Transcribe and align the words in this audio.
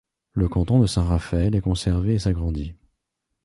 Le 0.33 0.49
canton 0.49 0.79
de 0.79 0.87
Saint-Raphaël 0.87 1.53
est 1.53 1.61
conservé 1.61 2.15
et 2.15 2.17
s'agrandit. 2.17 2.73